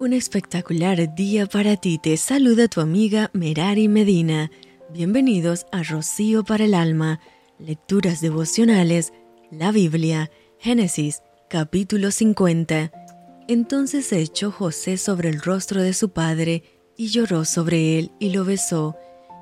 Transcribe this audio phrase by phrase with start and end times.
[0.00, 1.98] Un espectacular día para ti.
[1.98, 4.50] Te saluda tu amiga Merari Medina.
[4.94, 7.20] Bienvenidos a Rocío para el Alma.
[7.58, 9.12] Lecturas devocionales.
[9.50, 10.30] La Biblia.
[10.58, 12.90] Génesis, capítulo 50.
[13.46, 16.62] Entonces se echó José sobre el rostro de su padre
[16.96, 18.96] y lloró sobre él y lo besó.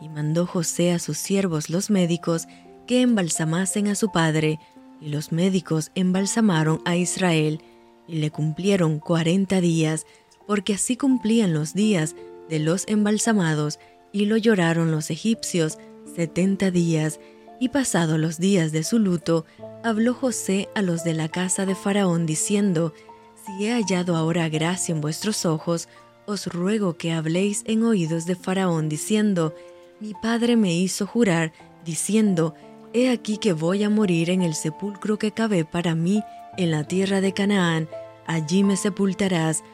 [0.00, 2.46] Y mandó José a sus siervos los médicos
[2.86, 4.60] que embalsamasen a su padre.
[5.00, 7.60] Y los médicos embalsamaron a Israel
[8.06, 10.06] y le cumplieron cuarenta días
[10.46, 12.14] porque así cumplían los días
[12.48, 13.78] de los embalsamados,
[14.12, 15.78] y lo lloraron los egipcios
[16.14, 17.20] setenta días,
[17.60, 19.46] y pasados los días de su luto,
[19.82, 22.92] habló José a los de la casa de Faraón, diciendo,
[23.44, 25.88] Si he hallado ahora gracia en vuestros ojos,
[26.26, 29.54] os ruego que habléis en oídos de Faraón, diciendo,
[30.00, 31.52] Mi padre me hizo jurar,
[31.84, 32.54] diciendo,
[32.92, 36.22] He aquí que voy a morir en el sepulcro que cabe para mí
[36.56, 37.88] en la tierra de Canaán,
[38.26, 39.64] allí me sepultarás,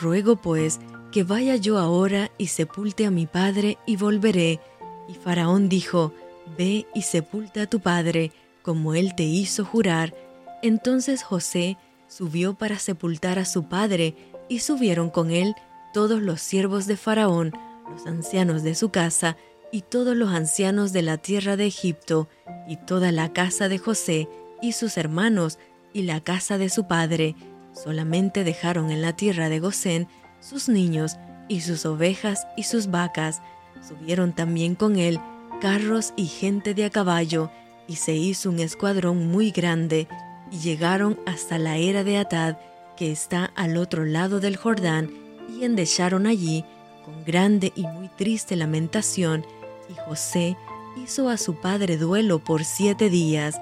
[0.00, 0.80] Ruego pues
[1.12, 4.60] que vaya yo ahora y sepulte a mi padre y volveré.
[5.08, 6.12] Y Faraón dijo,
[6.56, 10.14] Ve y sepulta a tu padre, como él te hizo jurar.
[10.62, 11.76] Entonces José
[12.08, 14.14] subió para sepultar a su padre,
[14.48, 15.54] y subieron con él
[15.92, 17.52] todos los siervos de Faraón,
[17.90, 19.36] los ancianos de su casa,
[19.72, 22.28] y todos los ancianos de la tierra de Egipto,
[22.68, 24.28] y toda la casa de José,
[24.62, 25.58] y sus hermanos,
[25.92, 27.34] y la casa de su padre,
[27.82, 30.08] Solamente dejaron en la tierra de Gosén
[30.40, 31.16] sus niños
[31.48, 33.42] y sus ovejas y sus vacas.
[33.86, 35.20] Subieron también con él
[35.60, 37.50] carros y gente de a caballo,
[37.86, 40.08] y se hizo un escuadrón muy grande,
[40.50, 42.56] y llegaron hasta la era de Atad,
[42.96, 45.10] que está al otro lado del Jordán,
[45.48, 46.64] y endecharon allí
[47.04, 49.46] con grande y muy triste lamentación,
[49.88, 50.56] y José
[51.02, 53.60] hizo a su padre duelo por siete días.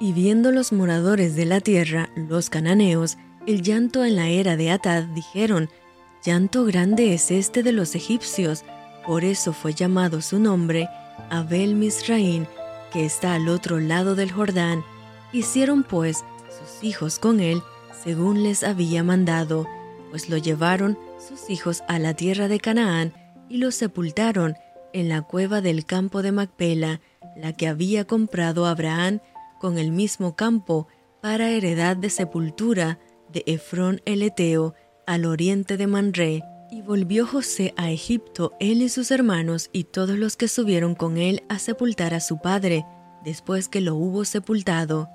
[0.00, 4.70] Y viendo los moradores de la tierra, los cananeos, el llanto en la era de
[4.70, 5.68] Atad, dijeron,
[6.24, 8.64] llanto grande es este de los egipcios,
[9.06, 10.88] por eso fue llamado su nombre
[11.30, 12.46] Abel Misraín,
[12.92, 14.84] que está al otro lado del Jordán.
[15.32, 17.62] Hicieron pues sus hijos con él
[18.04, 19.66] según les había mandado,
[20.10, 23.12] pues lo llevaron sus hijos a la tierra de Canaán
[23.48, 24.56] y lo sepultaron
[24.92, 27.00] en la cueva del campo de Macpela,
[27.36, 29.20] la que había comprado Abraham
[29.60, 30.88] con el mismo campo
[31.20, 32.98] para heredad de sepultura
[33.32, 34.74] de Efrón el Eteo,
[35.06, 40.18] al oriente de Manré, y volvió José a Egipto, él y sus hermanos, y todos
[40.18, 42.86] los que subieron con él a sepultar a su padre,
[43.24, 45.08] después que lo hubo sepultado.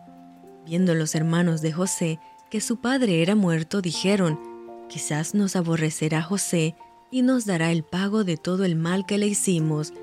[0.66, 2.20] Viendo los hermanos de José
[2.52, 4.40] que su padre era muerto, dijeron,
[4.88, 6.76] quizás nos aborrecerá José
[7.12, 9.94] y nos dará el pago de todo el mal que le hicimos.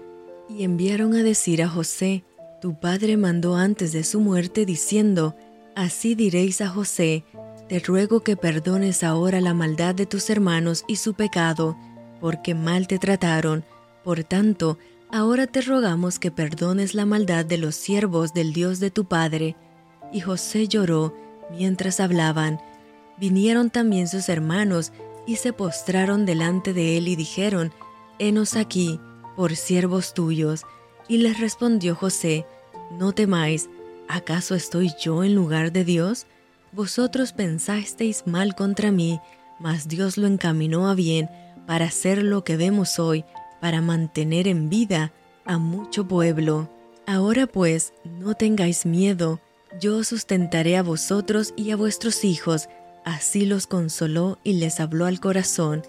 [0.48, 2.24] Y enviaron a decir a José,
[2.60, 5.36] tu padre mandó antes de su muerte diciendo,
[5.74, 7.24] así diréis a José,
[7.68, 11.76] te ruego que perdones ahora la maldad de tus hermanos y su pecado,
[12.20, 13.64] porque mal te trataron.
[14.02, 14.78] Por tanto,
[15.10, 19.56] ahora te rogamos que perdones la maldad de los siervos del Dios de tu Padre.
[20.12, 21.14] Y José lloró
[21.50, 22.60] mientras hablaban.
[23.16, 24.92] Vinieron también sus hermanos
[25.26, 27.72] y se postraron delante de él y dijeron,
[28.18, 29.00] Henos aquí,
[29.36, 30.64] por siervos tuyos.
[31.08, 32.46] Y les respondió José,
[32.90, 33.70] No temáis,
[34.06, 36.26] ¿acaso estoy yo en lugar de Dios?
[36.74, 39.20] Vosotros pensasteis mal contra mí,
[39.60, 41.30] mas Dios lo encaminó a bien
[41.68, 43.24] para hacer lo que vemos hoy,
[43.60, 45.12] para mantener en vida
[45.44, 46.68] a mucho pueblo.
[47.06, 49.40] Ahora pues, no tengáis miedo,
[49.80, 52.68] yo sustentaré a vosotros y a vuestros hijos.
[53.04, 55.82] Así los consoló y les habló al corazón.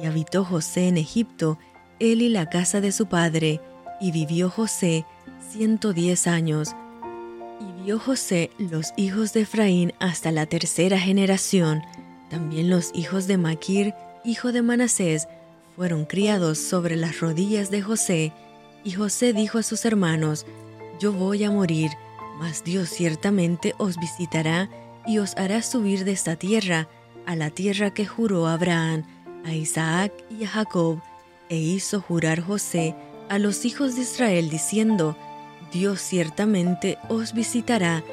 [0.00, 1.58] Y habitó José en Egipto,
[2.00, 3.60] él y la casa de su padre,
[4.00, 5.04] y vivió José
[5.50, 6.74] ciento diez años,
[7.84, 11.82] vio José los hijos de Efraín hasta la tercera generación.
[12.30, 13.92] También los hijos de Maquir,
[14.24, 15.26] hijo de Manasés,
[15.74, 18.32] fueron criados sobre las rodillas de José.
[18.84, 20.46] Y José dijo a sus hermanos,
[21.00, 21.90] Yo voy a morir,
[22.38, 24.70] mas Dios ciertamente os visitará
[25.04, 26.88] y os hará subir de esta tierra
[27.26, 29.04] a la tierra que juró a Abraham,
[29.44, 31.00] a Isaac y a Jacob,
[31.48, 32.94] e hizo jurar José
[33.28, 35.16] a los hijos de Israel diciendo,
[35.72, 38.04] Dios ciertamente os visitará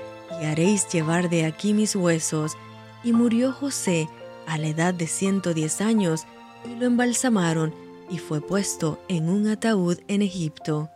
[0.41, 2.57] y haréis llevar de aquí mis huesos.
[3.03, 4.09] Y murió José
[4.47, 6.25] a la edad de ciento diez años,
[6.65, 7.73] y lo embalsamaron,
[8.09, 10.89] y fue puesto en un ataúd en Egipto.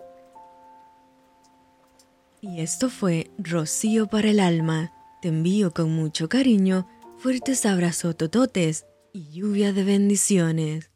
[2.42, 4.92] Y esto fue Rocío para el alma.
[5.22, 6.88] Te envío con mucho cariño,
[7.20, 10.93] fuertes abrazos tototes y lluvia de bendiciones.